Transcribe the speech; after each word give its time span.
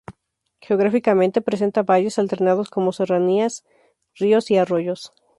Geográficamente 0.65 1.41
presenta 1.47 1.81
valles 1.89 2.17
alternados 2.17 2.71
con 2.71 2.91
serranías, 2.91 3.63
ríos 4.15 4.49
y 4.49 4.57
arroyos. 4.57 5.13